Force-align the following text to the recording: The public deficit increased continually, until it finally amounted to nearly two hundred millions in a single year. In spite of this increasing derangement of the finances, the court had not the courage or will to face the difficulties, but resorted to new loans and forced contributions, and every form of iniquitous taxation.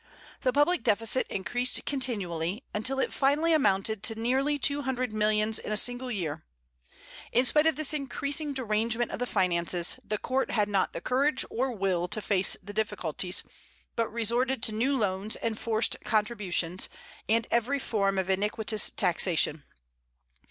The 0.41 0.51
public 0.51 0.81
deficit 0.81 1.27
increased 1.27 1.85
continually, 1.85 2.63
until 2.73 2.99
it 2.99 3.13
finally 3.13 3.53
amounted 3.53 4.01
to 4.01 4.19
nearly 4.19 4.57
two 4.57 4.81
hundred 4.81 5.13
millions 5.13 5.59
in 5.59 5.71
a 5.71 5.77
single 5.77 6.09
year. 6.09 6.43
In 7.31 7.45
spite 7.45 7.67
of 7.67 7.75
this 7.75 7.93
increasing 7.93 8.51
derangement 8.53 9.11
of 9.11 9.19
the 9.19 9.27
finances, 9.27 9.99
the 10.03 10.17
court 10.17 10.49
had 10.49 10.67
not 10.67 10.93
the 10.93 11.01
courage 11.01 11.45
or 11.51 11.71
will 11.71 12.07
to 12.07 12.19
face 12.19 12.57
the 12.63 12.73
difficulties, 12.73 13.43
but 13.95 14.11
resorted 14.11 14.63
to 14.63 14.71
new 14.71 14.97
loans 14.97 15.35
and 15.35 15.59
forced 15.59 15.95
contributions, 16.03 16.89
and 17.29 17.45
every 17.51 17.77
form 17.77 18.17
of 18.17 18.27
iniquitous 18.27 18.89
taxation. 18.89 19.65